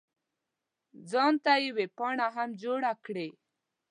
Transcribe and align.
ځان 1.09 1.33
ته 1.43 1.51
یې 1.61 1.69
ویبپاڼه 1.77 2.27
هم 2.35 2.49
جوړه 2.63 2.91
کړې. 3.05 3.27